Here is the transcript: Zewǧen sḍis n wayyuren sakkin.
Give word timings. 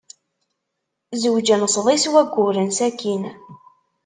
Zewǧen 1.21 1.61
sḍis 1.73 2.03
n 2.07 2.11
wayyuren 2.13 2.69
sakkin. 2.77 3.23